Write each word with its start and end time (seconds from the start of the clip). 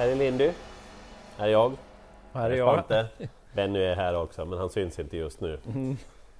Här 0.00 0.08
är 0.08 0.14
Lindy. 0.14 0.50
Här 1.38 1.46
är 1.46 1.52
jag. 1.52 1.72
Här 2.32 2.50
är 2.50 2.56
jag. 2.56 2.74
Svante. 2.74 3.06
Benny 3.54 3.78
är 3.78 3.96
här 3.96 4.16
också, 4.16 4.44
men 4.44 4.58
han 4.58 4.70
syns 4.70 4.98
inte 4.98 5.16
just 5.16 5.40
nu. 5.40 5.58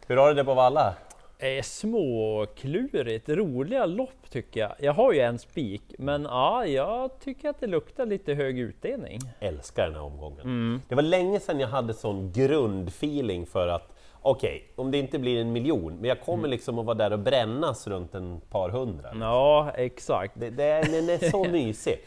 Hur 0.07 0.17
har 0.17 0.29
du 0.29 0.35
det 0.35 0.45
på 0.45 0.55
Valla? 0.55 0.95
Eh, 1.39 1.63
småklurigt, 1.63 3.29
roliga 3.29 3.87
lopp 3.87 4.31
tycker 4.31 4.61
jag. 4.61 4.73
Jag 4.79 4.93
har 4.93 5.13
ju 5.13 5.21
en 5.21 5.39
spik, 5.39 5.83
men 5.99 6.23
ja, 6.23 6.67
jag 6.67 7.21
tycker 7.21 7.49
att 7.49 7.61
det 7.61 7.67
luktar 7.67 8.07
lite 8.07 8.35
hög 8.35 8.59
utdelning. 8.59 9.19
Älskar 9.41 9.85
den 9.85 9.95
här 9.95 10.03
omgången. 10.03 10.83
Det 10.89 10.95
var 10.95 11.03
länge 11.03 11.41
sedan 11.41 11.61
jag 11.61 11.69
hade 11.69 11.95
sån 11.95 12.33
grundfeeling 12.33 13.47
för 13.47 13.69
att 13.69 13.93
okej, 14.23 14.73
om 14.77 14.91
det 14.91 14.99
inte 14.99 15.19
blir 15.19 15.41
en 15.41 15.53
miljon, 15.53 15.97
men 15.97 16.09
jag 16.09 16.21
kommer 16.21 16.49
liksom 16.49 16.79
att 16.79 16.87
vara 16.87 16.97
där 16.97 17.13
och 17.13 17.19
brännas 17.19 17.87
runt 17.87 18.15
en 18.15 18.41
par 18.41 18.71
hundra. 18.71 19.09
Ja, 19.21 19.71
exakt. 19.75 20.33
Det, 20.37 20.51
det 20.51 20.83
den 20.83 21.11
är 21.11 21.31
så 21.31 21.45
mysig. 21.53 21.99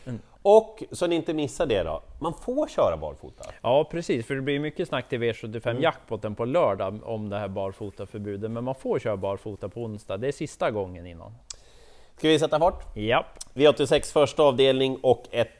Och 0.45 0.83
så 0.91 1.07
ni 1.07 1.15
inte 1.15 1.33
missar 1.33 1.65
det 1.65 1.83
då, 1.83 2.01
man 2.19 2.33
får 2.33 2.67
köra 2.67 2.97
barfota. 2.97 3.43
Ja, 3.61 3.87
precis, 3.91 4.25
för 4.25 4.35
det 4.35 4.41
blir 4.41 4.59
mycket 4.59 4.87
snack 4.87 5.09
till 5.09 5.19
V75 5.19 5.81
jackpotten 5.81 6.35
på 6.35 6.45
lördag 6.45 6.99
om 7.03 7.29
det 7.29 7.37
här 7.37 7.47
barfotaförbudet, 7.47 8.51
men 8.51 8.63
man 8.63 8.75
får 8.75 8.99
köra 8.99 9.17
barfota 9.17 9.69
på 9.69 9.81
onsdag. 9.81 10.17
Det 10.17 10.27
är 10.27 10.31
sista 10.31 10.71
gången 10.71 11.07
innan. 11.07 11.31
Ska 12.17 12.27
vi 12.27 12.39
sätta 12.39 12.59
fart? 12.59 12.95
Japp, 12.95 13.25
V86 13.53 14.13
första 14.13 14.43
avdelning 14.43 14.99
och 15.01 15.23
ett 15.31 15.51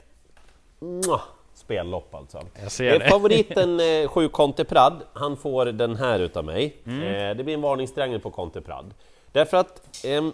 mwah, 0.80 1.22
spellopp 1.54 2.16
alltså. 2.16 2.42
Jag 2.62 2.72
ser 2.72 3.00
det. 3.00 3.10
Favoriten 3.10 3.80
eh, 4.04 4.08
7 4.08 4.30
Conte 4.30 4.66
Prad, 4.66 5.04
han 5.14 5.38
får 5.38 5.66
den 5.66 5.96
här 5.96 6.20
utav 6.20 6.46
mig. 6.46 6.78
Mm. 6.86 7.02
Eh, 7.02 7.36
det 7.36 7.44
blir 7.44 7.54
en 7.54 7.62
varningstriangel 7.62 8.20
på 8.20 8.32
Conte 8.32 8.62
Prad. 8.62 8.94
Därför 9.32 9.58
att 9.58 10.06
ehm, 10.06 10.32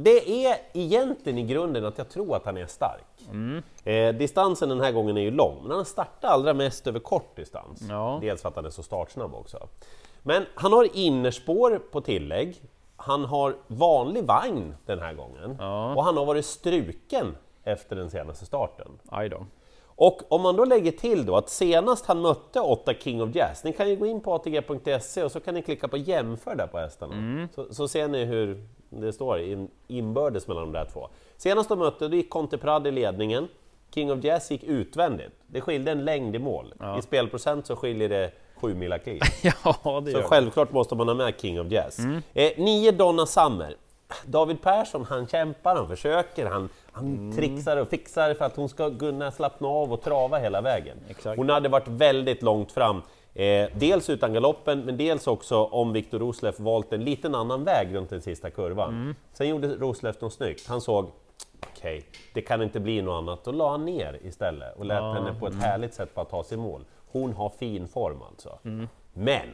det 0.00 0.46
är 0.46 0.56
egentligen 0.72 1.38
i 1.38 1.42
grunden 1.42 1.84
att 1.84 1.98
jag 1.98 2.08
tror 2.08 2.36
att 2.36 2.44
han 2.44 2.56
är 2.56 2.66
stark. 2.66 3.28
Mm. 3.30 3.62
Eh, 3.84 4.14
distansen 4.14 4.68
den 4.68 4.80
här 4.80 4.92
gången 4.92 5.16
är 5.16 5.20
ju 5.20 5.30
lång, 5.30 5.58
men 5.62 5.70
han 5.76 5.84
startar 5.84 6.28
allra 6.28 6.54
mest 6.54 6.86
över 6.86 7.00
kort 7.00 7.36
distans. 7.36 7.82
Ja. 7.88 8.18
Dels 8.22 8.42
för 8.42 8.48
att 8.48 8.56
han 8.56 8.64
är 8.64 8.70
så 8.70 8.82
startsnabb 8.82 9.34
också. 9.34 9.68
Men 10.22 10.46
han 10.54 10.72
har 10.72 10.96
innerspår 10.96 11.78
på 11.90 12.00
tillägg, 12.00 12.62
han 12.96 13.24
har 13.24 13.56
vanlig 13.66 14.24
vagn 14.24 14.74
den 14.86 14.98
här 14.98 15.14
gången 15.14 15.56
Ja. 15.60 15.94
och 15.94 16.04
han 16.04 16.16
har 16.16 16.24
varit 16.24 16.46
struken 16.46 17.36
efter 17.64 17.96
den 17.96 18.10
senaste 18.10 18.46
starten. 18.46 18.88
aj 19.08 19.28
då. 19.28 19.46
Och 19.86 20.22
om 20.28 20.42
man 20.42 20.56
då 20.56 20.64
lägger 20.64 20.92
till 20.92 21.26
då 21.26 21.36
att 21.36 21.48
senast 21.48 22.06
han 22.06 22.20
mötte 22.20 22.60
8 22.60 22.94
King 22.94 23.22
of 23.22 23.34
Jazz, 23.34 23.64
ni 23.64 23.72
kan 23.72 23.88
ju 23.88 23.96
gå 23.96 24.06
in 24.06 24.20
på 24.20 24.34
atg.se 24.34 25.22
och 25.22 25.32
så 25.32 25.40
kan 25.40 25.54
ni 25.54 25.62
klicka 25.62 25.88
på 25.88 25.96
jämför 25.96 26.54
där 26.54 26.66
på 26.66 26.78
hästarna. 26.78 27.48
Så, 27.54 27.74
så 27.74 27.88
ser 27.88 28.08
ni 28.08 28.24
hur 28.24 28.66
det 28.90 29.12
står 29.12 29.40
in, 29.40 29.68
inbördes 29.88 30.48
mellan 30.48 30.62
de 30.62 30.72
där 30.72 30.84
två. 30.92 31.08
Senast 31.36 31.68
de 31.68 31.78
mötte, 31.78 32.08
då 32.08 32.16
gick 32.16 32.30
Conte 32.30 32.58
Prad 32.58 32.86
i 32.86 32.90
ledningen, 32.90 33.48
King 33.94 34.12
of 34.12 34.24
Jazz 34.24 34.50
gick 34.50 34.64
utvändigt. 34.64 35.32
Det 35.46 35.60
skilde 35.60 35.90
en 35.92 36.04
längd 36.04 36.36
i 36.36 36.38
mål. 36.38 36.74
I 36.98 37.02
spelprocent 37.02 37.66
så 37.66 37.76
skiljer 37.76 38.08
det 38.08 38.30
7 38.54 38.74
mila 38.74 38.98
kliv. 38.98 39.20
Ja, 39.42 40.00
det 40.00 40.12
Så 40.12 40.22
självklart 40.22 40.72
måste 40.72 40.94
man 40.94 41.08
ha 41.08 41.14
med 41.14 41.34
King 41.40 41.60
of 41.60 41.66
Jazz. 41.72 41.98
Eh, 42.34 42.52
nio 42.56 42.92
Donna 42.92 43.26
Summer. 43.26 43.76
David 44.26 44.62
Persson, 44.62 45.04
han 45.04 45.26
kämpar, 45.26 45.76
han 45.76 45.88
försöker, 45.88 46.46
han, 46.46 46.68
han 46.92 47.32
trixar 47.36 47.76
och 47.76 47.88
fixar 47.88 48.34
för 48.34 48.44
att 48.44 48.56
hon 48.56 48.68
ska 48.68 48.98
kunna 48.98 49.30
slappna 49.30 49.68
av 49.68 49.92
och 49.92 50.02
trava 50.02 50.38
hela 50.38 50.60
vägen. 50.60 50.96
Exakt. 51.08 51.38
Hon 51.38 51.48
hade 51.48 51.68
varit 51.68 51.88
väldigt 51.88 52.42
långt 52.42 52.72
fram, 52.72 53.02
eh, 53.34 53.68
dels 53.74 54.10
utan 54.10 54.32
galoppen, 54.32 54.80
men 54.80 54.96
dels 54.96 55.26
också 55.26 55.64
om 55.64 55.92
Viktor 55.92 56.18
Rosleff 56.18 56.60
valt 56.60 56.92
en 56.92 57.04
liten 57.04 57.34
annan 57.34 57.64
väg 57.64 57.94
runt 57.94 58.10
den 58.10 58.20
sista 58.22 58.50
kurvan. 58.50 59.14
Sen 59.32 59.48
gjorde 59.48 59.68
Rosleff 59.68 60.20
något 60.20 60.32
snyggt, 60.32 60.66
han 60.66 60.80
såg 60.80 61.10
Okej, 61.76 62.04
det 62.34 62.42
kan 62.42 62.62
inte 62.62 62.80
bli 62.80 63.02
något 63.02 63.18
annat. 63.22 63.44
Då 63.44 63.52
la 63.52 63.70
han 63.70 63.84
ner 63.84 64.18
istället 64.22 64.76
och 64.76 64.84
lät 64.84 65.02
henne 65.14 65.34
på 65.40 65.46
ett 65.46 65.54
härligt 65.54 65.94
sätt 65.94 66.14
bara 66.14 66.24
ta 66.24 66.44
sig 66.44 66.58
mål. 66.58 66.84
Hon 67.12 67.32
har 67.32 67.48
fin 67.48 67.88
form 67.88 68.22
alltså. 68.22 68.58
Men! 69.12 69.48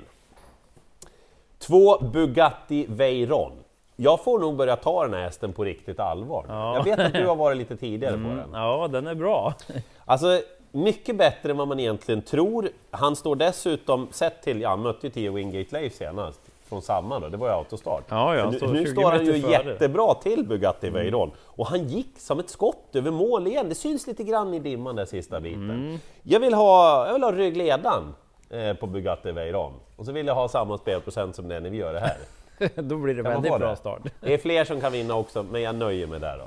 Två 1.59 1.99
Bugatti 1.99 2.87
Veyron. 2.89 3.53
Jag 3.97 4.25
får 4.25 4.39
nog 4.39 4.57
börja 4.57 4.77
ta 4.77 5.03
den 5.03 5.15
här 5.15 5.21
hästen 5.21 5.53
på 5.53 5.65
riktigt 5.65 6.01
allvar. 6.01 6.45
Jag 6.49 6.85
vet 6.85 6.99
att 6.99 7.13
du 7.13 7.27
har 7.27 7.37
varit 7.37 7.57
lite 7.57 7.77
tidigare 7.77 8.17
på 8.17 8.29
den. 8.29 8.49
Ja, 8.53 8.89
den 8.89 9.07
är 9.07 9.15
bra. 9.15 9.55
Alltså, 10.07 10.41
mycket 10.73 11.17
bättre 11.17 11.51
än 11.51 11.57
vad 11.57 11.69
man 11.69 11.81
egentligen 11.81 12.23
tror. 12.23 12.69
Han 12.91 13.17
står 13.17 13.37
dessutom, 13.37 14.09
sett 14.11 14.43
till, 14.43 14.61
ja, 14.61 14.69
han 14.69 14.83
mötte 14.83 15.07
ju 15.07 15.11
Theo 15.11 15.33
Wingate 15.33 15.73
Leif 15.73 15.95
senast, 15.95 16.41
från 16.69 16.83
samma 16.83 17.19
då, 17.19 17.29
det 17.29 17.37
var 17.37 17.49
ju 17.49 17.55
autostart. 17.55 18.05
Ja, 18.09 18.37
ja, 18.37 18.51
nu 18.51 18.57
står 18.57 18.69
nu 18.69 18.85
20 18.85 18.93
står 18.93 19.11
han 19.11 19.27
ju. 19.27 19.35
Mm. 19.35 19.51
jättebra 19.51 20.15
till 20.15 20.45
Bugatti 20.45 20.91
Veyron. 20.91 21.31
Och 21.39 21.67
han 21.67 21.89
gick 21.89 22.19
som 22.19 22.41
ett 22.41 22.51
skott 22.51 22.97
över 22.97 23.11
mål 23.11 23.47
igen, 23.47 23.69
det 23.69 23.75
syns 23.75 24.07
lite 24.07 24.25
grann 24.25 24.55
i 24.55 24.59
dimman 24.59 24.97
där 24.97 25.05
sista 25.05 25.41
biten. 25.41 25.71
Mm. 25.71 25.99
Jag 26.23 26.41
vill 26.41 26.55
ha, 26.55 27.07
jag 27.07 27.13
vill 27.13 27.23
ha 27.23 27.33
ryggledan 27.33 28.15
eh, 28.51 28.75
på 28.75 28.87
Bugatti 28.87 29.33
Veyron. 29.33 29.73
Och 29.97 30.05
så 30.05 30.13
vill 30.13 30.27
jag 30.27 30.35
ha 30.35 30.49
samma 30.49 30.79
spelprocent 30.79 31.37
som 31.37 31.49
det 31.49 31.61
när 31.61 31.71
vi 31.71 31.77
gör 31.77 31.93
det 31.93 32.01
här. 32.01 32.17
Då 32.75 32.97
blir 32.97 33.15
det 33.15 33.23
väldigt 33.23 33.53
bra 33.59 33.71
det? 33.71 33.77
start. 33.77 34.03
Det 34.21 34.35
är 34.35 34.39
fler 34.39 34.65
som 34.65 34.81
kan 34.81 34.93
vinna 34.93 35.15
också, 35.17 35.43
men 35.43 35.63
jag 35.63 35.75
nöjer 35.75 36.07
mig 36.07 36.21
där 36.21 36.39
då. 36.39 36.47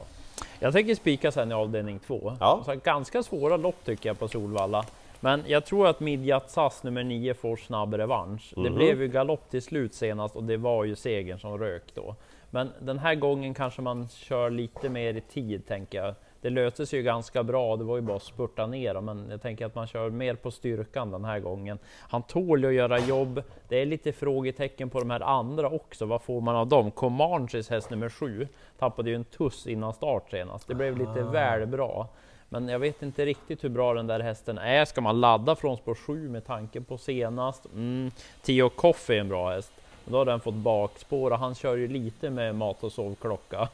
Jag 0.59 0.73
tänker 0.73 0.95
spika 0.95 1.31
sen 1.31 1.51
i 1.51 1.53
avdelning 1.53 2.00
två. 2.00 2.34
Ja. 2.40 2.62
Så 2.66 2.75
ganska 2.84 3.23
svåra 3.23 3.57
lopp 3.57 3.75
tycker 3.85 4.09
jag 4.09 4.19
på 4.19 4.28
Solvalla. 4.28 4.85
Men 5.19 5.44
jag 5.47 5.66
tror 5.66 5.88
att 5.88 6.00
Midjat 6.00 6.51
SAS 6.51 6.84
nummer 6.84 7.03
9 7.03 7.34
får 7.34 7.56
snabb 7.56 7.94
revansch. 7.94 8.53
Det 8.56 8.62
Mhm. 8.62 8.75
blev 8.75 9.01
ju 9.01 9.07
galopp 9.07 9.50
till 9.50 9.62
slut 9.62 9.94
senast 9.94 10.35
och 10.35 10.44
det 10.44 10.57
var 10.57 10.84
ju 10.84 10.95
segern 10.95 11.40
som 11.40 11.57
rök 11.57 11.84
då. 11.94 12.16
Men 12.50 12.72
den 12.79 13.00
här 13.00 13.16
gången 13.16 13.53
kanske 13.53 13.81
man 13.81 14.07
kör 14.09 14.50
lite 14.50 14.89
mer 14.89 15.13
i 15.13 15.22
tid 15.22 15.68
tänker 15.68 15.97
jag. 16.03 16.16
Det 16.42 16.50
löste 16.50 16.86
sig 16.86 17.00
ju 17.00 17.03
ganska 17.03 17.44
bra, 17.44 17.75
det 17.75 17.84
var 17.84 17.96
ju 17.96 18.02
bara 18.02 18.18
att 18.18 18.24
spurta 18.24 18.68
ner 18.68 19.02
men 19.02 19.28
jag 19.30 19.42
tänker 19.42 19.66
att 19.66 19.75
man 19.75 19.88
kör 19.88 20.09
mer 20.09 20.36
på 20.36 20.52
styrkan 20.52 21.12
den 21.12 21.25
här 21.25 21.40
gången. 21.40 21.80
Han 22.00 22.24
tål 22.24 22.64
ju 22.64 22.68
att 22.68 22.74
göra 22.74 23.00
jobb. 23.00 23.44
Det 23.68 23.81
är 23.81 23.86
lite 23.86 24.12
frågetecken 24.12 24.90
på 24.90 25.00
de 25.00 25.09
här 25.09 25.20
andra 25.20 25.70
också. 25.70 26.06
Vad 26.06 26.22
får 26.22 26.42
man 26.42 26.56
av 26.56 26.68
dem? 26.68 26.92
Comanches 26.92 27.70
häst 27.70 27.90
nummer 27.90 28.09
7 28.09 28.48
tappade 28.80 29.09
ju 29.09 29.16
en 29.16 29.24
tuss 29.24 29.68
innan 29.68 29.94
start 29.94 30.30
senast. 30.31 30.68
Det 30.68 30.75
blev 30.75 30.98
lite 30.98 31.22
väl 31.22 31.68
bra. 31.68 32.08
Men 32.50 32.68
jag 32.68 32.80
vet 32.80 33.04
inte 33.04 33.25
riktigt 33.25 33.64
hur 33.64 33.69
bra 33.69 33.94
den 33.94 34.08
där 34.08 34.19
hästen 34.19 34.58
är. 34.58 34.86
Ska 34.86 35.02
man 35.02 35.19
ladda 35.19 35.56
från 35.56 35.78
spår 35.78 35.96
7 35.96 36.30
med 36.30 36.46
tanke 36.46 36.81
på 36.81 36.98
senast? 36.98 37.66
Mm. 37.66 38.12
Tio 38.42 38.69
Coffee 38.69 39.16
är 39.16 39.19
en 39.19 39.30
bra 39.30 39.52
häst. 39.52 39.72
Då 40.06 40.18
har 40.18 40.25
den 40.25 40.40
fått 40.40 40.54
bakspår 40.54 41.31
och 41.31 41.38
han 41.38 41.56
kör 41.56 41.75
ju 41.75 41.88
lite 41.88 42.30
med 42.30 42.56
mat 42.56 42.84
och 42.84 42.92
sovklocka. 42.92 43.69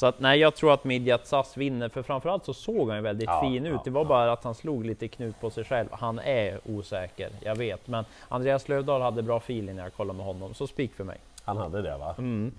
Så 0.00 0.06
att 0.06 0.20
nej, 0.20 0.38
jag 0.38 0.54
tror 0.54 0.72
att 0.72 0.84
Midjat 0.84 1.26
Sass 1.26 1.56
vinner, 1.56 1.88
för 1.88 2.02
framförallt 2.02 2.44
så 2.44 2.54
såg 2.54 2.88
han 2.88 2.96
ju 2.98 3.02
väldigt 3.02 3.26
Ja, 3.28 3.40
fin 3.40 3.66
ut. 3.66 3.72
ja, 3.72 3.80
Det 3.84 3.90
var 3.90 4.04
bara 4.04 4.32
att 4.32 4.44
han 4.44 4.54
slog 4.54 4.84
lite 4.86 5.08
knut 5.08 5.40
på 5.40 5.50
sig 5.50 5.64
själv. 5.64 5.88
Han 5.92 6.18
är 6.18 6.60
osäker, 6.66 7.30
jag 7.40 7.54
vet. 7.56 7.86
Men 7.88 8.04
Andreas 8.28 8.68
Lövdahl 8.68 9.00
hade 9.00 9.22
bra 9.22 9.36
feeling 9.36 9.76
när 9.76 9.82
jag 9.82 9.94
kollade 9.94 10.16
med 10.16 10.26
honom, 10.26 10.54
så 10.54 10.66
spik 10.66 10.94
för 10.94 11.04
mig. 11.04 11.18
Han 11.44 11.56
hade 11.56 11.82
det 11.82 11.96
va? 11.96 12.14
Mm. 12.18 12.52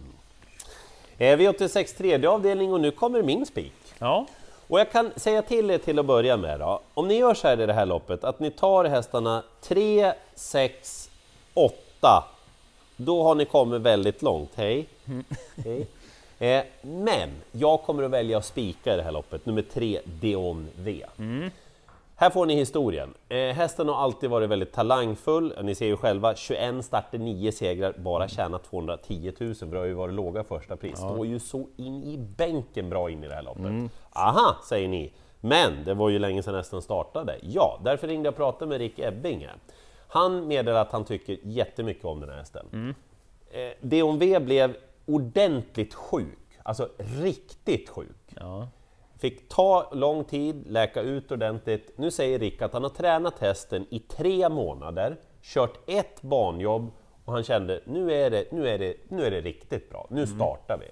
Eh, 1.18 1.38
V86 1.38 1.97
tredje 1.97 2.30
avdelning 2.30 2.74
och 2.74 2.80
nu 2.81 2.91
kommer 2.91 3.24
min 3.24 3.46
spik. 3.46 3.74
Ja, 4.00 4.25
Och 4.68 4.80
jag 4.80 4.91
kan 4.91 5.12
säga 5.16 5.41
till 5.41 5.72
er 5.72 5.78
till 5.78 6.00
att 6.00 6.06
börja 6.06 6.38
med 6.38 6.59
då, 6.59 6.80
om 6.94 7.07
ni 7.07 7.18
gör 7.18 7.34
så 7.34 7.47
här 7.47 7.62
i 7.62 7.66
det 7.66 7.74
här 7.74 7.85
loppet, 7.85 8.24
att 8.24 8.40
ni 8.40 8.51
tar 8.51 8.85
hästarna 8.85 9.44
3, 9.62 10.13
6, 10.35 11.09
8, 11.53 12.24
då 12.97 13.24
har 13.24 13.35
ni 13.35 13.46
kommit 13.46 13.81
väldigt 13.81 14.22
långt. 14.22 14.51
Hej! 14.56 14.85
Hej. 15.66 15.88
Eh, 16.41 16.63
men 16.81 17.29
jag 17.52 17.81
kommer 17.81 18.03
att 18.03 18.12
välja 18.12 18.38
att 18.38 18.46
spika 18.46 18.94
i 18.94 18.97
det 18.97 19.03
här 19.03 19.12
loppet, 19.12 19.46
nummer 19.46 19.62
3, 19.62 20.00
Deon 20.22 20.68
V. 20.75 21.06
Här 22.16 22.29
får 22.29 22.46
ni 22.46 22.56
historien. 22.56 23.13
Eh, 23.29 23.38
hästen 23.38 23.88
har 23.88 23.96
alltid 23.96 24.29
varit 24.29 24.50
väldigt 24.50 24.72
talangfull. 24.74 25.53
Ni 25.63 25.75
ser 25.75 25.85
ju 25.85 25.97
själva, 25.97 26.35
21 26.35 26.85
starter, 26.85 27.18
9 27.18 27.51
segrar, 27.51 27.94
bara 27.97 28.28
tjänat 28.28 28.63
210 28.63 29.31
000, 29.40 29.56
för 29.56 29.66
det 29.66 29.78
har 29.78 29.85
ju 29.85 29.94
varit 29.94 30.13
låga 30.13 30.44
första 30.44 30.75
pris. 30.75 30.97
Står 30.97 31.25
ju 31.25 31.40
så 31.40 31.68
in 31.78 32.03
i 32.03 32.18
bänken 32.18 32.90
bra 32.90 33.09
in 33.09 33.24
i 33.24 33.28
det 33.28 33.35
här 33.35 33.44
loppet. 33.44 33.63
Aha, 34.13 34.56
säger 34.69 34.88
ni. 34.88 35.12
Men 35.39 35.83
det 35.86 35.94
var 35.94 36.10
ju 36.10 36.19
länge 36.19 36.44
sedan 36.44 36.56
hästen 36.56 36.81
startade. 36.81 37.36
Ja, 37.42 37.80
därför 37.83 38.07
ringde 38.07 38.27
jag 38.27 38.31
och 38.31 38.38
pratade 38.38 38.69
med 38.69 38.77
Rick 38.77 39.00
Ebbinge. 39.00 39.50
Han 40.07 40.48
meddelade 40.48 40.81
att 40.81 40.92
han 40.92 41.06
tycker 41.06 41.38
jättemycket 41.44 42.06
om 42.06 42.19
den 42.19 42.30
här 42.30 42.38
hästen. 42.38 42.95
Eh, 43.51 43.71
DOV 43.81 44.42
blev 44.45 44.75
ordentligt 45.06 45.94
sjuk, 45.94 46.38
alltså 46.63 46.90
riktigt 46.98 47.90
sjuk. 47.90 48.34
ja. 48.40 48.68
Fick 49.19 49.50
ta 49.50 49.90
lång 49.94 50.24
tid, 50.24 50.63
läka 50.68 51.02
ut 51.02 51.31
ordentligt. 51.31 51.92
Nu 51.98 52.12
säger 52.12 52.40
Rick 52.40 52.62
att 52.62 52.74
han 52.74 52.84
har 52.84 52.90
tränat 52.90 53.40
hästen 53.40 53.86
i 53.90 54.00
tre 54.00 54.50
månader, 54.50 55.18
kört 55.42 55.90
ett 55.90 56.22
banjobb 56.22 56.92
och 57.25 57.34
han 57.34 57.44
kände 57.44 57.81
nu 57.86 58.13
är 58.13 58.30
det, 58.30 58.52
nu 58.52 58.68
är 58.68 58.80
det, 58.80 58.94
nu 59.10 59.25
är 59.25 59.31
det 59.31 59.42
riktigt 59.42 59.90
bra, 59.90 60.08
nu 60.10 60.28
startar 60.28 60.78
vi. 60.78 60.88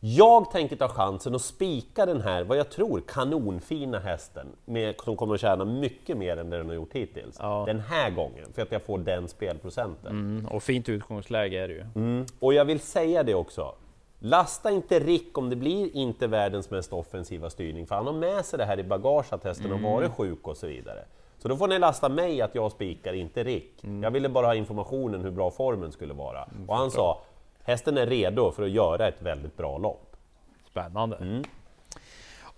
Jag 0.00 0.50
tänker 0.50 0.76
ta 0.76 0.88
chansen 0.88 1.34
och 1.34 1.40
spika 1.40 2.06
den 2.06 2.20
här, 2.20 2.44
vad 2.44 2.58
jag 2.58 2.70
tror, 2.70 3.02
kanonfina 3.08 3.98
hästen 3.98 4.46
med, 4.64 4.94
som 5.04 5.16
kommer 5.16 5.34
att 5.34 5.40
tjäna 5.40 5.64
mycket 5.64 6.16
mer 6.16 6.36
än 6.36 6.50
det 6.50 6.56
den 6.56 6.66
har 6.66 6.74
gjort 6.74 6.92
hittills. 6.92 7.36
Ja. 7.40 7.64
Den 7.66 7.80
här 7.80 8.10
gången, 8.10 8.52
för 8.54 8.62
att 8.62 8.72
jag 8.72 8.82
får 8.82 8.98
den 8.98 9.28
spelprocenten. 9.28 10.10
Mm, 10.10 10.46
och 10.46 10.62
fint 10.62 10.88
utgångsläge 10.88 11.64
är 11.64 11.68
det 11.68 11.74
ju. 11.74 11.84
Och 12.38 12.54
jag 12.54 12.64
vill 12.64 12.80
säga 12.80 13.22
det 13.22 13.34
också, 13.34 13.74
Lasta 14.18 14.70
inte 14.70 14.98
Rick 14.98 15.38
om 15.38 15.50
det 15.50 15.56
blir 15.56 15.96
inte 15.96 16.26
världens 16.26 16.70
mest 16.70 16.92
offensiva 16.92 17.50
styrning, 17.50 17.86
för 17.86 17.94
han 17.94 18.06
har 18.06 18.12
med 18.12 18.44
sig 18.44 18.58
det 18.58 18.64
här 18.64 18.78
i 18.78 18.84
bagage 18.84 19.32
att 19.32 19.44
hästen 19.44 19.70
har 19.70 19.78
varit 19.78 20.12
sjuk 20.12 20.48
och 20.48 20.56
så 20.56 20.66
vidare. 20.66 21.04
Så 21.38 21.48
då 21.48 21.56
får 21.56 21.68
ni 21.68 21.78
lasta 21.78 22.08
mig 22.08 22.42
att 22.42 22.54
jag 22.54 22.72
spikar, 22.72 23.12
inte 23.12 23.44
Rick. 23.44 23.84
Jag 24.02 24.10
ville 24.10 24.28
bara 24.28 24.46
ha 24.46 24.54
informationen 24.54 25.20
hur 25.20 25.30
bra 25.30 25.50
formen 25.50 25.92
skulle 25.92 26.14
vara. 26.14 26.48
Och 26.66 26.76
han 26.76 26.90
sa, 26.90 27.22
hästen 27.62 27.98
är 27.98 28.06
redo 28.06 28.52
för 28.52 28.62
att 28.62 28.70
göra 28.70 29.08
ett 29.08 29.22
väldigt 29.22 29.56
bra 29.56 29.78
lopp. 29.78 30.16
Spännande. 30.70 31.16
Mm. 31.16 31.44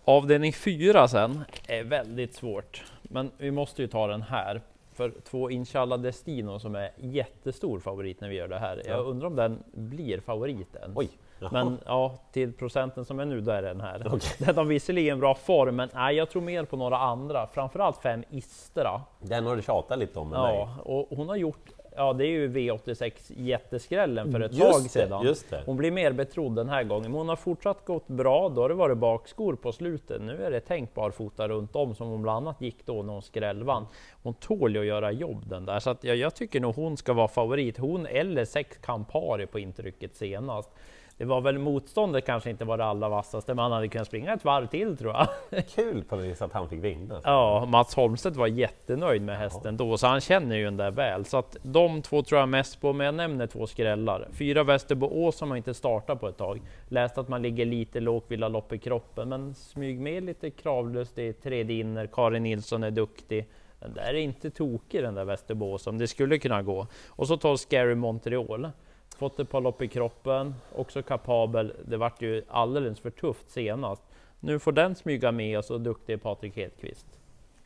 Avdelning 0.04 0.52
4 0.52 1.08
sen 1.08 1.44
är 1.68 1.84
väldigt 1.84 2.34
svårt, 2.34 2.84
men 3.02 3.30
vi 3.38 3.50
måste 3.50 3.82
ju 3.82 3.88
ta 3.88 4.06
den 4.06 4.22
här. 4.22 4.60
För 4.92 5.12
två 5.24 5.50
Inshallah 5.50 5.98
Destino 5.98 6.58
som 6.58 6.74
är 6.74 6.90
jättestor 6.96 7.80
favorit 7.80 8.20
när 8.20 8.28
vi 8.28 8.34
gör 8.34 8.48
det 8.48 8.58
här. 8.58 8.82
Jag 8.86 9.06
undrar 9.06 9.26
om 9.26 9.36
den 9.36 9.62
blir 9.72 10.20
favoriten. 10.20 10.92
Oj, 10.94 11.08
jaha. 11.38 11.50
Men 11.52 11.78
ja, 11.86 12.14
till 12.32 12.52
procenten 12.52 13.04
som 13.04 13.20
är 13.20 13.24
nu, 13.24 13.40
då 13.40 13.50
är 13.50 13.62
den 13.62 13.80
här. 13.80 14.02
Okej. 14.06 14.30
Den 14.38 14.56
har 14.56 14.64
visserligen 14.64 15.20
bra 15.20 15.34
form, 15.34 15.76
men 15.76 15.88
nej, 15.94 16.16
jag 16.16 16.30
tror 16.30 16.42
mer 16.42 16.64
på 16.64 16.76
några 16.76 16.98
andra. 16.98 17.46
Framförallt 17.46 17.96
fem 17.96 18.24
Istra. 18.30 19.00
Den 19.20 19.46
har 19.46 19.56
du 19.56 19.62
tjatat 19.62 19.98
lite 19.98 20.18
om 20.18 20.28
med 20.28 20.40
mig. 20.40 20.54
Ja, 20.56 20.68
och 20.84 21.16
hon 21.16 21.28
har 21.28 21.36
gjort 21.36 21.72
Ja, 21.96 22.12
det 22.12 22.26
är 22.26 22.30
ju 22.30 22.48
V86 22.48 23.12
jätteskrällen 23.36 24.32
för 24.32 24.40
ett 24.40 24.52
Just 24.54 24.72
tag 24.72 24.82
det, 24.82 24.88
sedan. 24.88 25.24
just 25.24 25.50
det. 25.50 25.62
Hon 25.66 25.76
blir 25.76 25.90
mer 25.90 26.12
betrodd 26.12 26.56
den 26.56 26.68
här 26.68 26.84
gången, 26.84 27.10
men 27.10 27.18
hon 27.18 27.28
har 27.28 27.36
fortsatt 27.36 27.84
gått 27.84 28.08
bra. 28.08 28.48
Då 28.48 28.62
har 28.62 28.68
det 28.68 28.74
varit 28.74 28.98
bakskor 28.98 29.54
på 29.56 29.72
slutet. 29.72 30.22
Nu 30.22 30.44
är 30.44 30.50
det 30.50 30.60
tänkt 30.60 30.94
barfota 30.94 31.48
runt 31.48 31.76
om 31.76 31.94
som 31.94 32.08
hon 32.08 32.22
bland 32.22 32.46
annat 32.46 32.60
gick 32.60 32.86
då 32.86 33.02
när 33.02 33.12
hon 33.12 33.22
skrällvann. 33.22 33.86
Hon 34.22 34.34
tål 34.34 34.74
ju 34.74 34.80
att 34.80 34.86
göra 34.86 35.12
jobb 35.12 35.48
den 35.48 35.66
där, 35.66 35.78
så 35.80 35.90
att 35.90 36.04
jag, 36.04 36.16
jag 36.16 36.34
tycker 36.34 36.60
nog 36.60 36.74
hon 36.74 36.96
ska 36.96 37.12
vara 37.12 37.28
favorit. 37.28 37.78
Hon 37.78 38.06
eller 38.06 38.44
sex 38.44 38.78
Campari 38.82 39.46
på 39.46 39.58
intrycket 39.58 40.16
senast. 40.16 40.70
Det 41.18 41.24
var 41.24 41.40
väl 41.40 41.58
motståndet 41.58 42.26
kanske 42.26 42.50
inte 42.50 42.64
var 42.64 42.78
det 42.78 42.84
allra 42.84 43.08
vassaste, 43.08 43.54
men 43.54 43.62
han 43.62 43.72
hade 43.72 43.88
kunnat 43.88 44.06
springa 44.06 44.32
ett 44.32 44.44
varv 44.44 44.66
till 44.66 44.96
tror 44.96 45.12
jag. 45.12 45.28
Kul 45.68 46.04
på 46.04 46.16
vis 46.16 46.42
att 46.42 46.52
han 46.52 46.68
fick 46.68 46.84
vinna. 46.84 47.20
Ja, 47.24 47.64
Mats 47.68 47.94
Holmstedt 47.94 48.36
var 48.36 48.46
jättenöjd 48.46 49.22
med 49.22 49.38
hästen 49.38 49.76
då, 49.76 49.98
så 49.98 50.06
han 50.06 50.20
känner 50.20 50.56
ju 50.56 50.64
den 50.64 50.76
där 50.76 50.90
väl. 50.90 51.24
Så 51.24 51.36
att 51.36 51.56
de 51.62 52.02
två 52.02 52.22
tror 52.22 52.40
jag 52.40 52.48
mest 52.48 52.80
på, 52.80 52.92
men 52.92 53.04
jag 53.04 53.14
nämner 53.14 53.46
två 53.46 53.66
skrällar. 53.66 54.28
Fyra 54.32 54.64
Västerbo 54.64 55.32
som 55.32 55.50
har 55.50 55.56
inte 55.56 55.74
startat 55.74 56.20
på 56.20 56.28
ett 56.28 56.36
tag. 56.36 56.60
Läst 56.88 57.18
att 57.18 57.28
man 57.28 57.42
ligger 57.42 57.64
lite 57.64 58.00
lågt, 58.00 58.24
vill 58.28 58.42
ha 58.42 58.48
lopp 58.48 58.72
i 58.72 58.78
kroppen, 58.78 59.28
men 59.28 59.54
smyg 59.54 60.00
med 60.00 60.24
lite 60.24 60.50
kravlöst 60.50 61.18
i 61.18 61.32
tredje 61.32 61.76
inner. 61.76 62.06
Karin 62.06 62.42
Nilsson 62.42 62.82
är 62.82 62.90
duktig. 62.90 63.48
Den 63.80 63.94
där 63.94 64.14
är 64.14 64.14
inte 64.14 64.50
tokig 64.50 65.02
den 65.02 65.14
där 65.14 65.24
Västerbo 65.24 65.78
som 65.78 65.98
det 65.98 66.06
skulle 66.06 66.38
kunna 66.38 66.62
gå. 66.62 66.86
Och 67.08 67.26
så 67.26 67.36
tar 67.36 67.56
Scary 67.56 67.94
Montreal. 67.94 68.70
Fått 69.18 69.40
ett 69.40 69.50
par 69.50 69.60
lopp 69.60 69.82
i 69.82 69.88
kroppen, 69.88 70.54
också 70.76 71.02
kapabel. 71.02 71.72
Det 71.84 71.96
vart 71.96 72.22
ju 72.22 72.44
alldeles 72.48 73.00
för 73.00 73.10
tufft 73.10 73.50
senast. 73.50 74.02
Nu 74.40 74.58
får 74.58 74.72
den 74.72 74.94
smyga 74.94 75.32
med 75.32 75.58
och 75.58 75.64
så 75.64 75.78
duktig 75.78 76.22
Patrik 76.22 76.56
Hedqvist. 76.56 77.06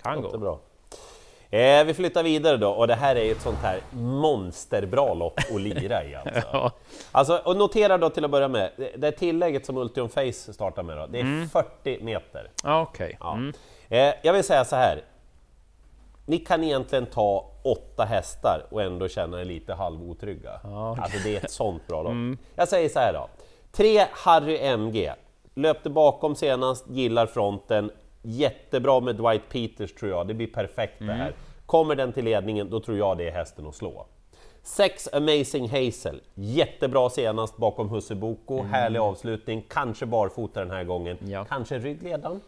Kan 0.03 0.23
gå. 0.23 0.39
bra. 0.39 0.59
Eh, 1.59 1.85
vi 1.85 1.95
flyttar 1.95 2.23
vidare 2.23 2.57
då, 2.57 2.71
och 2.71 2.87
det 2.87 2.95
här 2.95 3.17
är 3.17 3.33
ett 3.33 3.41
sånt 3.41 3.59
här 3.59 3.81
monsterbra 3.93 5.15
lopp 5.15 5.39
att 5.39 5.61
lira 5.61 6.05
i 6.05 6.15
alltså. 6.25 6.41
Ja. 6.53 6.73
alltså. 7.13 7.37
Och 7.45 7.57
notera 7.57 7.99
då 7.99 8.11
till 8.11 8.25
att 8.25 8.31
börja 8.31 8.49
med, 8.49 8.71
det- 8.97 9.13
tillägget 9.13 9.67
som 9.67 9.77
Ultium 9.77 10.09
Face 10.09 10.33
startar 10.33 10.83
med 10.83 10.97
då, 10.97 11.07
det 11.07 11.21
är 11.21 11.47
40 11.47 12.03
meter. 12.05 12.51
Okej. 12.65 13.17
Ja. 13.21 13.33
Mm. 13.33 13.53
Eh, 13.89 14.15
jag 14.23 14.33
vill 14.33 14.45
säga 14.45 14.65
så 14.65 14.77
här. 14.77 15.03
Ni 16.27 16.39
kan 16.39 16.65
egentligen 16.65 17.07
ta 17.07 17.50
åtta 17.63 18.05
hästar 18.05 18.67
och 18.71 18.83
ändå 18.83 19.09
känna 19.09 19.41
er 19.41 19.45
lite 19.45 19.75
halvotrygga. 19.75 20.61
Ja. 20.63 20.97
Alltså 21.01 21.19
det 21.25 21.37
är 21.37 21.45
ett 21.45 21.51
sånt 21.51 21.87
bra 21.87 22.03
lopp. 22.03 22.39
Jag 22.55 22.69
säger 22.69 22.89
så 22.89 22.99
här 22.99 23.13
då. 23.13 23.29
Tre 23.73 24.07
Harry 24.13 24.59
MG. 24.59 25.13
Löpte 25.55 25.91
bakom 25.91 26.35
senast, 26.35 26.91
gillar 26.91 27.27
fronten. 27.27 27.91
Jättebra 28.23 29.01
med 29.01 29.17
Dwight 29.17 29.49
Peters 29.49 29.95
tror 29.95 30.11
jag, 30.11 30.27
det 30.29 30.35
blir 30.35 30.47
perfekt 30.47 30.99
det 30.99 31.13
här. 31.13 31.33
Kommer 31.67 31.95
den 31.95 32.13
till 32.13 32.25
ledningen, 32.25 32.71
då 32.71 32.81
tror 32.81 32.99
jag 32.99 33.19
det 33.19 33.29
är 33.29 33.33
hästen 33.33 33.67
att 33.67 33.75
slå. 33.75 34.07
Sex 34.63 35.09
Amazing 35.13 35.69
Hazel, 35.69 36.21
jättebra 36.35 37.11
senast 37.11 37.57
bakom 37.57 37.89
Husseboko, 37.89 38.63
härlig 38.63 38.99
avslutning, 39.01 39.65
kanske 39.69 40.07
barfota 40.07 40.61
den 40.61 40.71
här 40.71 40.85
gången, 40.85 41.17
Ja. 41.27 41.45
kanske 41.45 41.79
ryggledaren. 41.79 42.41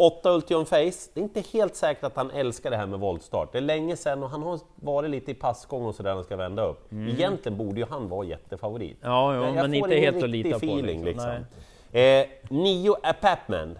8 0.00 0.30
Ultion 0.30 0.66
Face, 0.66 1.10
det 1.14 1.20
är 1.20 1.22
inte 1.22 1.40
helt 1.52 1.76
säkert 1.76 2.04
att 2.04 2.16
han 2.16 2.30
älskar 2.30 2.70
det 2.70 2.76
här 2.76 2.86
med 2.86 3.00
voltstart. 3.00 3.52
Det 3.52 3.58
är 3.58 3.62
länge 3.62 3.96
sedan 3.96 4.22
och 4.22 4.30
han 4.30 4.42
har 4.42 4.60
varit 4.74 5.10
lite 5.10 5.30
i 5.30 5.34
passgång 5.34 5.86
och 5.86 5.94
sådär 5.94 6.10
när 6.10 6.14
han 6.14 6.24
ska 6.24 6.36
vända 6.36 6.66
upp. 6.66 6.92
Egentligen 6.92 7.58
borde 7.58 7.80
ju 7.80 7.86
han 7.86 8.08
vara 8.08 8.26
jättefavorit. 8.26 8.98
Ja, 9.00 9.34
ja, 9.34 9.44
jag 9.44 9.54
men 9.54 9.80
får 9.80 9.92
inte 9.92 9.96
helt 9.96 10.22
att 10.22 10.30
lita 10.30 10.50
på, 10.50 10.56
feeling 10.56 11.04
liksom. 11.04 11.30
liksom. 11.30 12.00
Eh, 12.00 12.26
nio 12.48 12.94
Apapman. 13.02 13.78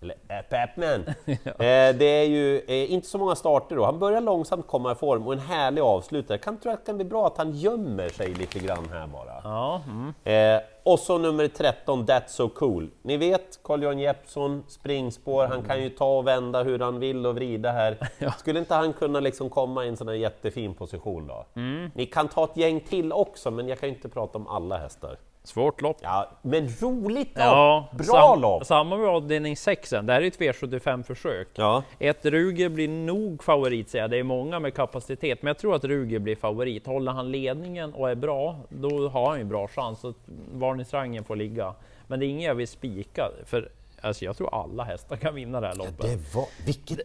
Eller 0.00 0.16
Apapman. 0.28 1.04
eh, 1.26 1.96
det 1.98 2.04
är 2.04 2.24
ju 2.24 2.58
eh, 2.58 2.92
inte 2.92 3.08
så 3.08 3.18
många 3.18 3.34
starter 3.34 3.76
då. 3.76 3.84
Han 3.84 3.98
börjar 3.98 4.20
långsamt 4.20 4.66
komma 4.66 4.92
i 4.92 4.94
form 4.94 5.26
och 5.26 5.32
en 5.32 5.38
härlig 5.38 5.82
avslutare. 5.82 6.38
Kan 6.38 6.58
tror 6.58 6.72
att 6.72 6.78
det 6.78 6.86
kan 6.86 6.96
bli 6.96 7.04
bra 7.04 7.26
att 7.26 7.38
han 7.38 7.52
gömmer 7.52 8.08
sig 8.08 8.34
lite 8.34 8.58
grann 8.58 8.88
här 8.92 9.06
bara. 9.06 9.40
Ja, 9.44 9.82
mm. 9.86 10.14
Eh, 10.24 10.62
och 10.88 10.98
så 10.98 11.18
nummer 11.18 11.48
13, 11.48 12.06
That's 12.06 12.26
So 12.26 12.48
Cool. 12.48 12.90
Ni 13.02 13.16
vet, 13.16 13.62
Carl-Johan 13.62 13.98
Jeppsson, 13.98 14.64
springspår, 14.68 15.46
han 15.46 15.62
kan 15.62 15.82
ju 15.82 15.90
ta 15.90 16.18
och 16.18 16.26
vända 16.26 16.62
hur 16.62 16.78
han 16.78 16.98
vill 17.00 17.26
och 17.26 17.34
vrida 17.34 17.72
här. 17.72 17.98
Skulle 18.38 18.58
inte 18.58 18.74
han 18.74 18.92
kunna 18.92 19.20
liksom 19.20 19.50
komma 19.50 19.84
i 19.84 19.88
en 19.88 19.96
sån 19.96 20.08
här 20.08 20.14
jättefin 20.14 20.74
position 20.74 21.26
då? 21.26 21.46
Ni 21.94 22.06
kan 22.06 22.28
ta 22.28 22.44
ett 22.44 22.56
gäng 22.56 22.80
till 22.80 23.12
också, 23.12 23.50
men 23.50 23.68
jag 23.68 23.80
kan 23.80 23.88
ju 23.88 23.94
inte 23.94 24.08
prata 24.08 24.38
om 24.38 24.46
alla 24.46 24.78
hästar. 24.78 25.18
Svårt 25.48 25.80
lopp. 25.80 25.96
Ja, 26.00 26.30
men 26.42 26.68
roligt 26.80 27.28
lopp! 27.28 27.44
Ja, 27.44 27.88
Bra 27.92 28.04
sam- 28.04 28.40
lopp! 28.40 28.66
Samma 28.66 28.96
med 28.96 29.08
avdelning 29.08 29.56
6 29.56 29.90
Det 29.90 29.96
här 29.96 30.08
är 30.08 30.22
ett 30.22 30.38
V75-försök. 30.38 31.48
Ja. 31.54 31.82
Ett 31.98 32.26
Ruger 32.26 32.68
blir 32.68 32.88
nog 32.88 33.44
favorit 33.44 33.90
säger 33.90 34.02
jag. 34.04 34.10
Det 34.10 34.16
är 34.18 34.22
många 34.22 34.60
med 34.60 34.74
kapacitet, 34.74 35.42
men 35.42 35.46
jag 35.48 35.58
tror 35.58 35.74
att 35.74 35.84
Ruger 35.84 36.18
blir 36.18 36.36
favorit. 36.36 36.86
Håller 36.86 37.12
han 37.12 37.30
ledningen 37.30 37.94
och 37.94 38.10
är 38.10 38.14
bra, 38.14 38.56
då 38.68 39.08
har 39.08 39.28
han 39.28 39.38
ju 39.38 39.44
bra 39.44 39.68
chans. 39.68 40.00
Så 40.00 40.14
varningsrangen 40.52 41.24
får 41.24 41.36
ligga. 41.36 41.74
Men 42.06 42.20
det 42.20 42.26
är 42.26 42.28
ingen 42.28 42.48
jag 42.48 42.54
vill 42.54 42.68
spika, 42.68 43.28
för 43.44 43.68
alltså, 44.00 44.24
jag 44.24 44.36
tror 44.36 44.54
alla 44.62 44.84
hästar 44.84 45.16
kan 45.16 45.34
vinna 45.34 45.60
det 45.60 45.66
här 45.66 45.74
loppet. 45.74 46.00
Det 46.00 46.34
var... 46.34 46.46
Vilket... 46.66 47.00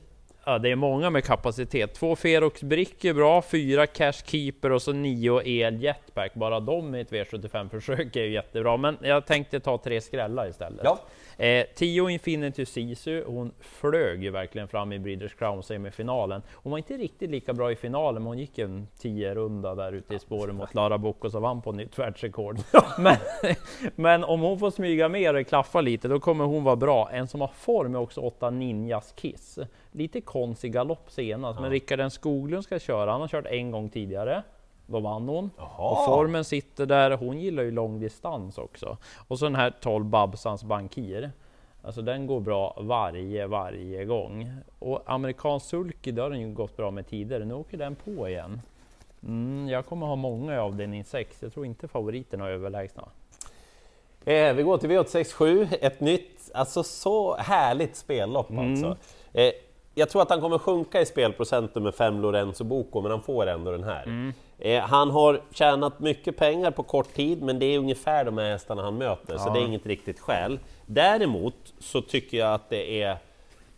Ja, 0.46 0.60
det 0.60 0.72
är 0.72 0.76
många 0.76 1.10
med 1.10 1.24
kapacitet. 1.24 1.94
Två 1.94 2.16
Ferox 2.16 2.64
Brick 2.64 3.06
är 3.06 3.14
bra, 3.14 3.42
fyra 3.42 3.88
Cash 3.88 4.14
Keeper 4.26 4.72
och 4.72 4.82
så 4.82 4.94
nio 4.94 5.42
El 5.42 5.84
Jetpack. 5.84 6.34
Bara 6.34 6.60
de 6.60 6.96
i 6.96 7.00
ett 7.02 7.12
V75-försök 7.12 8.16
är 8.16 8.24
ju 8.24 8.34
jättebra. 8.34 8.78
Men 8.78 8.98
jag 9.02 9.26
tänkte 9.26 9.60
ta 9.60 9.78
tre 9.78 10.02
skrällar 10.02 10.50
istället. 10.50 10.82
Ja. 10.84 11.00
Eh, 11.38 11.66
tio 11.76 12.10
Infinity 12.10 12.66
Sisu, 12.66 13.24
hon 13.26 13.52
flög 13.60 14.24
ju 14.24 14.30
verkligen 14.30 14.68
fram 14.68 14.94
i 14.94 15.00
Breeders 15.00 15.34
Crown 15.34 15.64
semifinalen. 15.64 16.42
Hon 16.54 16.72
var 16.72 16.78
inte 16.78 16.94
riktigt 16.94 17.30
lika 17.30 17.54
bra 17.54 17.72
i 17.72 17.76
finalen, 17.76 18.24
men 18.24 18.28
hon 18.28 18.38
gick 18.38 18.60
en 18.60 18.88
10 18.98 19.36
runda 19.36 19.76
där 19.76 19.92
ute 19.92 20.16
i 20.16 20.20
spåren 20.20 20.56
mot 20.56 20.74
Lara 20.74 20.98
Bocco 20.98 21.28
och 21.28 21.42
vann 21.42 21.62
på 21.62 21.72
nytt 21.72 22.00
världsrekord. 22.00 22.60
men, 23.00 23.16
men 23.96 24.24
om 24.24 24.42
hon 24.42 24.60
får 24.60 24.72
smyga 24.72 25.10
mer 25.10 25.34
och 25.34 25.48
klaffa 25.48 25.82
lite, 25.82 26.08
då 26.08 26.20
kommer 26.20 26.46
hon 26.46 26.64
vara 26.64 26.76
bra. 26.76 27.10
En 27.12 27.28
som 27.28 27.42
har 27.42 27.48
form 27.48 27.96
är 27.96 28.00
också 28.00 28.22
8 28.22 28.50
Ninjas 28.50 29.14
Kiss. 29.16 29.60
Lite 29.92 30.22
konstig 30.34 30.74
galopp 30.74 31.12
senast, 31.12 31.60
men 31.60 31.70
Rickard 31.70 32.12
Skoglund 32.12 32.64
ska 32.64 32.80
köra. 32.80 33.12
Han 33.12 33.22
har 33.22 33.28
kört 33.28 33.46
en 33.46 33.72
gång 33.72 33.90
tidigare. 33.90 34.44
Då 34.86 35.00
vann 35.00 35.28
hon. 35.28 35.50
Jaha. 35.58 35.92
Och 35.92 36.06
formen 36.06 36.44
sitter 36.44 36.86
där. 36.86 37.12
Hon 37.12 37.40
gillar 37.40 37.64
ju 37.64 37.72
långdistans 37.72 38.58
också. 38.58 38.98
Och 39.28 39.40
så 39.40 39.46
den 39.46 39.56
här 39.56 39.74
12 39.82 40.06
Babsans 40.06 40.64
Bankir. 40.64 41.32
Alltså 41.84 42.02
den 42.02 42.28
går 42.28 42.40
bra 42.40 42.78
varje, 42.82 43.48
varje 43.48 44.06
gång. 44.06 44.52
Och 44.80 45.04
amerikansk 45.06 45.66
sulky, 45.66 46.12
det 46.12 46.22
har 46.22 46.30
den 46.30 46.42
ju 46.42 46.54
gått 46.54 46.78
bra 46.78 46.92
med 46.92 47.08
tidigare. 47.08 47.46
Nu 47.46 47.54
åker 47.54 47.78
den 47.78 47.96
på 47.96 48.30
igen. 48.30 48.62
Mm, 49.24 49.70
jag 49.70 49.86
kommer 49.86 50.08
ha 50.08 50.16
många 50.16 50.56
i 50.56 50.58
avdelning 50.58 51.04
6. 51.04 51.38
Jag 51.42 51.54
tror 51.54 51.66
inte 51.66 51.88
favoriterna 51.88 52.46
är 52.46 52.50
överlägsna. 52.50 53.04
Eh, 54.26 54.54
vi 54.54 54.64
går 54.64 54.78
till 54.78 54.90
V867, 54.90 55.68
ett 55.82 56.00
nytt, 56.00 56.52
alltså 56.54 56.84
så 56.84 57.36
härligt 57.36 57.96
spellopp 57.96 58.52
alltså. 58.52 58.98
Eh, 59.34 59.52
jag 59.96 60.10
tror 60.10 60.22
att 60.22 60.30
han 60.30 60.42
kommer 60.42 60.58
sjunka 60.58 61.02
i 61.02 61.06
spelprocenten 61.06 61.84
med 61.84 61.96
fem 61.96 62.22
Lorenzo 62.22 62.64
Boko, 62.64 63.02
men 63.02 63.12
han 63.12 63.22
får 63.22 63.48
ändå 63.48 63.72
den 63.72 63.84
här. 63.84 64.34
Eh, 64.60 64.82
han 64.84 65.12
har 65.12 65.42
tjänat 65.52 66.00
mycket 66.00 66.38
pengar 66.38 66.72
på 66.72 66.84
kort 66.84 67.14
tid, 67.14 67.42
men 67.44 67.60
det 67.60 67.66
är 67.66 67.80
ungefär 67.80 68.26
de 68.26 68.38
här 68.38 68.52
hästarna 68.52 68.82
han 68.82 68.98
möter, 68.98 69.38
så 69.38 69.50
det 69.50 69.60
är 69.60 69.66
inget 69.66 69.86
riktigt 69.86 70.20
skäl. 70.20 70.60
Däremot 70.86 71.56
så 71.80 72.02
tycker 72.02 72.38
jag 72.38 72.54
att 72.54 72.70
det 72.70 73.02
är 73.02 73.18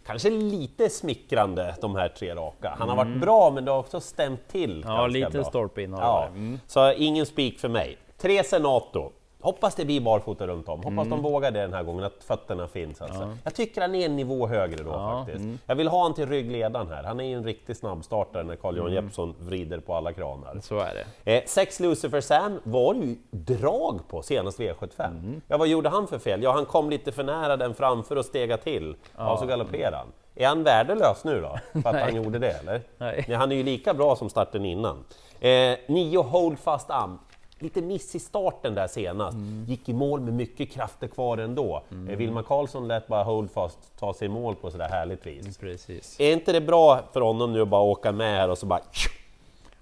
kanske 0.05 0.29
lite 0.29 0.89
smickrande, 0.89 1.75
de 1.81 1.95
här 1.95 2.10
tre 2.10 2.36
raka. 2.36 2.75
Han 2.79 2.89
har 2.89 2.95
varit 2.95 3.22
bra, 3.22 3.51
men 3.51 3.65
det 3.65 3.72
har 3.72 3.79
också 3.79 4.00
stämt 4.00 4.48
till 4.48 4.84
Ja, 4.88 5.07
lite 5.07 5.43
stolpe 5.43 5.81
in 5.81 5.91
Ja. 5.91 6.25
Mm. 6.27 6.60
så 6.67 6.93
ingen 6.93 7.25
spik 7.25 7.60
för 7.60 7.69
mig. 7.69 7.98
Tre 8.17 8.43
Senato. 8.43 9.12
Hoppas 9.45 9.75
det 9.75 9.85
blir 9.85 10.01
barfota 10.01 10.47
runt 10.47 10.69
om. 10.69 10.83
Hoppas 10.83 11.07
de 11.07 11.21
vågar 11.21 11.51
det 11.51 11.61
den 11.61 11.73
här 11.73 11.83
gången, 11.83 12.03
att 12.03 12.23
fötterna 12.23 12.67
finns. 12.67 13.01
Alltså. 13.01 13.37
Jag 13.43 13.53
tycker 13.53 13.81
han 13.81 13.95
är 13.95 14.05
en 14.05 14.15
nivå 14.15 14.47
högre 14.47 14.83
då 14.83 14.89
Ja, 14.89 15.25
faktiskt. 15.25 15.45
Jag 15.65 15.75
vill 15.75 15.87
ha 15.87 16.03
han 16.03 16.13
till 16.13 16.29
ryggledaren 16.29 16.87
här. 16.87 17.03
Han 17.03 17.19
är 17.19 17.23
ju 17.23 17.33
en 17.33 17.43
riktig 17.43 17.77
snabbstartare 17.77 18.43
när 18.43 18.55
Carl-Johan 18.55 18.93
Jeppsson 18.93 19.35
vrider 19.39 19.79
på 19.79 19.93
alla 19.95 20.13
kranar. 20.13 20.59
Så 20.61 20.79
är 20.79 20.93
det. 21.23 21.37
Eh, 21.37 21.43
sex 21.45 21.79
Lucifer 21.79 22.21
Sam 22.21 22.59
var 22.63 22.93
det 22.93 22.99
ju 22.99 23.15
drag 23.31 23.99
på 24.07 24.21
senast 24.21 24.59
V75. 24.59 25.41
Ja, 25.47 25.57
vad 25.57 25.67
gjorde 25.67 25.89
han 25.89 26.07
för 26.07 26.19
fel? 26.19 26.43
Ja, 26.43 26.51
han 26.51 26.65
kom 26.65 26.89
lite 26.89 27.11
för 27.11 27.23
nära 27.23 27.57
den 27.57 27.73
framför 27.73 28.15
och 28.15 28.25
stega 28.25 28.57
till. 28.57 28.95
Ja, 29.17 29.37
så 29.37 29.45
galopperade 29.45 29.97
han. 29.97 30.07
Är 30.35 30.47
han 30.47 30.63
värdelös 30.63 31.23
nu 31.23 31.41
då? 31.41 31.81
För 31.81 31.89
att 31.89 32.01
han 32.01 32.15
gjorde 32.15 32.39
det, 32.39 32.51
eller? 32.51 32.81
Nej. 32.97 33.33
han 33.33 33.51
är 33.51 33.55
ju 33.55 33.63
lika 33.63 33.93
bra 33.93 34.15
som 34.15 34.29
starten 34.29 34.65
innan. 34.65 35.03
Eh, 35.39 35.77
nio 35.87 36.21
Hold 36.21 36.59
Fast 36.59 36.89
Am. 36.89 37.19
Lite 37.65 37.81
miss 37.81 38.15
i 38.15 38.19
starten 38.19 38.75
där 38.75 38.88
senast. 38.88 39.38
Gick 39.67 39.89
i 39.89 39.93
mål 39.93 40.22
med 40.22 40.34
mycket 40.34 40.72
krafter 40.72 41.07
kvar 41.07 41.38
ändå. 41.38 41.84
Eh, 42.10 42.17
Vilma 42.17 42.43
Karlsson 42.43 42.88
lät 42.88 43.07
bara 43.07 43.24
Hold 43.24 43.51
Fast 43.51 43.98
ta 44.00 44.13
sig 44.13 44.25
i 44.25 44.29
mål 44.29 44.55
på 44.55 44.72
sådär 44.72 44.89
härligt 44.89 45.27
vis. 45.27 45.57
Precis. 45.57 46.19
Är 46.19 46.34
inte 46.34 46.51
det 46.51 46.62
bra 46.62 47.03
för 47.13 47.22
honom 47.22 47.53
nu 47.53 47.62
att 47.62 47.67
bara 47.67 47.81
åka 47.81 48.12
med 48.12 48.38
här 48.38 48.50
och 48.50 48.57
så 48.57 48.65
bara 48.65 48.81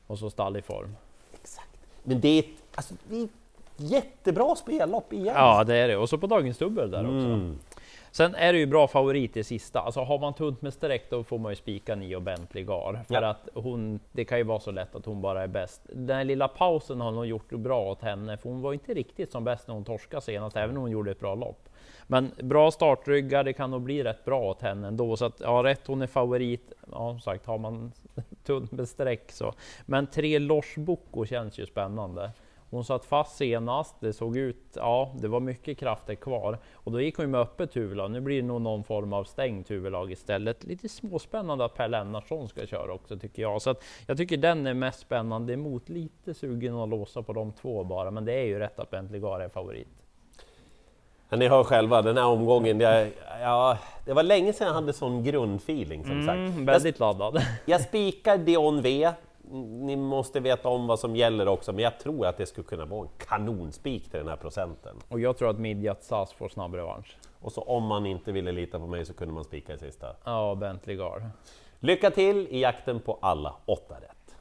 Och 0.07 0.19
så 0.19 0.29
stall 0.29 0.57
i 0.57 0.61
form. 0.61 0.95
Exakt. 1.41 1.69
Men 2.03 2.21
det 2.21 2.27
är, 2.27 2.39
ett, 2.39 2.45
alltså, 2.75 2.93
det 3.09 3.15
är 3.15 3.23
ett 3.23 3.29
jättebra 3.75 4.55
spellopp 4.55 5.13
igen. 5.13 5.35
Ja, 5.37 5.63
det 5.63 5.75
är 5.75 5.87
det. 5.87 5.97
Och 5.97 6.09
så 6.09 6.17
på 6.17 6.27
dagens 6.27 6.57
dubbel 6.57 6.91
där 6.91 6.99
också. 6.99 7.27
Mm. 7.27 7.59
Sen 8.15 8.35
är 8.35 8.53
det 8.53 8.59
ju 8.59 8.65
bra 8.65 8.87
favorit 8.87 9.37
i 9.37 9.43
sista. 9.43 9.79
Alltså 9.79 9.99
har 10.01 10.19
man 10.19 10.33
tunt 10.33 10.61
med 10.61 10.73
streck 10.73 11.09
då 11.09 11.23
får 11.23 11.37
man 11.37 11.51
ju 11.51 11.55
spika 11.55 11.95
Nio 11.95 12.19
Bentley 12.19 12.63
Gar. 12.63 13.03
För 13.07 13.13
Ja. 13.13 13.27
att 13.29 13.49
hon, 13.53 13.99
det 14.11 14.25
kan 14.25 14.37
ju 14.37 14.43
vara 14.43 14.59
så 14.59 14.71
lätt 14.71 14.95
att 14.95 15.05
hon 15.05 15.21
bara 15.21 15.43
är 15.43 15.47
bäst. 15.47 15.81
Den 15.93 16.17
här 16.17 16.23
lilla 16.23 16.47
pausen 16.47 17.01
har 17.01 17.11
nog 17.11 17.25
gjort 17.25 17.49
bra 17.49 17.91
åt 17.91 18.01
henne, 18.01 18.37
för 18.37 18.49
hon 18.49 18.61
var 18.61 18.73
inte 18.73 18.93
riktigt 18.93 19.31
som 19.31 19.43
bäst 19.43 19.67
när 19.67 19.75
hon 19.75 19.83
torskade 19.83 20.21
senast, 20.21 20.57
även 20.57 20.75
om 20.77 20.81
hon 20.81 20.91
gjorde 20.91 21.11
ett 21.11 21.19
bra 21.19 21.35
lopp. 21.35 21.69
Men 22.07 22.31
bra 22.43 22.71
startryggar, 22.71 23.43
det 23.43 23.53
kan 23.53 23.71
nog 23.71 23.81
bli 23.81 24.03
rätt 24.03 24.25
bra 24.25 24.39
åt 24.41 24.61
henne 24.61 24.87
ändå. 24.87 25.17
Så 25.17 25.25
att 25.25 25.39
ja, 25.39 25.63
rätt, 25.63 25.87
hon 25.87 26.01
är 26.01 26.07
favorit. 26.07 26.73
Ja, 26.91 27.09
som 27.09 27.19
sagt, 27.19 27.45
har 27.45 27.57
man 27.57 27.91
tunt 28.43 28.71
med 28.71 28.87
streck 28.87 29.31
så. 29.31 29.53
Men 29.85 30.07
tre 30.07 30.39
Lors 30.39 30.75
Bocco 30.75 31.25
känns 31.25 31.57
ju 31.59 31.65
spännande. 31.65 32.31
Hon 32.73 32.83
satt 32.83 33.05
fast 33.05 33.37
senast, 33.37 33.95
det 33.99 34.13
såg 34.13 34.37
ut, 34.37 34.57
ja 34.75 35.11
det 35.15 35.27
var 35.27 35.39
mycket 35.39 35.77
krafter 35.77 36.15
kvar. 36.15 36.57
Och 36.73 36.91
då 36.91 37.01
gick 37.01 37.15
hon 37.17 37.25
ju 37.25 37.29
med 37.31 37.41
öppet 37.41 37.75
huvudlag, 37.75 38.11
nu 38.11 38.21
blir 38.21 38.41
det 38.41 38.47
nog 38.47 38.61
någon 38.61 38.83
form 38.83 39.13
av 39.13 39.23
stängt 39.23 39.71
huvudlag 39.71 40.11
istället. 40.11 40.63
Lite 40.63 40.89
småspännande 40.89 41.65
att 41.65 41.73
Per 41.75 41.87
Lennartsson 41.87 42.49
ska 42.49 42.65
köra 42.65 42.93
också 42.93 43.17
tycker 43.19 43.41
jag. 43.41 43.61
Så 43.61 43.69
att 43.69 43.83
jag 44.07 44.17
tycker 44.17 44.37
den 44.37 44.67
är 44.67 44.73
mest 44.73 44.99
spännande 44.99 45.53
emot, 45.53 45.89
lite 45.89 46.33
sugen 46.33 46.75
att 46.75 46.89
låsa 46.89 47.21
på 47.21 47.33
de 47.33 47.51
två 47.51 47.83
bara. 47.83 48.11
Men 48.11 48.25
det 48.25 48.33
är 48.33 48.45
ju 48.45 48.59
rätt 48.59 48.79
att 48.79 48.91
Bentley 48.91 49.21
Gar 49.21 49.39
är 49.39 49.49
favorit. 49.49 49.87
Men 51.29 51.39
ni 51.39 51.47
hör 51.47 51.63
själva, 51.63 52.01
den 52.01 52.17
här 52.17 52.25
omgången, 52.25 52.77
det, 52.77 53.11
ja, 53.41 53.77
det 54.05 54.13
var 54.13 54.23
länge 54.23 54.53
sedan 54.53 54.67
jag 54.67 54.73
hade 54.73 54.93
sån 54.93 55.23
grundfeeling 55.23 56.05
som 56.05 56.25
sagt. 56.25 56.37
Mm, 56.37 56.57
Jag, 56.57 56.65
väldigt 56.65 56.99
laddad. 56.99 57.41
jag 57.65 57.81
spikar 57.81 58.37
Dion 58.37 58.81
V. 58.81 59.11
Ni 59.61 59.95
måste 59.95 60.39
veta 60.39 60.69
om 60.69 60.87
vad 60.87 60.99
som 60.99 61.15
gäller 61.15 61.47
också, 61.47 61.73
men 61.73 61.83
jag 61.83 61.99
tror 61.99 62.27
att 62.27 62.37
det 62.37 62.45
skulle 62.45 62.67
kunna 62.67 62.85
vara 62.85 63.01
en 63.01 63.09
kanonspik 63.17 64.09
till 64.09 64.19
den 64.19 64.27
här 64.27 64.35
procenten. 64.35 64.95
Och 65.07 65.19
jag 65.19 65.37
tror 65.37 65.49
att 65.49 65.59
Midjat 65.59 66.03
SAS 66.03 66.33
får 66.33 66.49
snabb 66.49 66.75
revansch. 66.75 67.17
Och 67.41 67.51
så 67.51 67.61
om 67.61 67.83
man 67.83 68.05
inte 68.05 68.31
ville 68.31 68.51
lita 68.51 68.79
på 68.79 68.87
mig 68.87 69.05
så 69.05 69.13
kunde 69.13 69.33
man 69.33 69.43
spika 69.43 69.73
i 69.73 69.77
sista. 69.77 70.15
Ja, 70.23 70.55
Bentley 70.55 70.95
Gar. 70.95 71.29
Lycka 71.79 72.11
till 72.11 72.47
i 72.47 72.59
jakten 72.59 72.99
på 72.99 73.17
alla 73.21 73.55
åtta 73.65 73.95
rätt! 73.95 74.35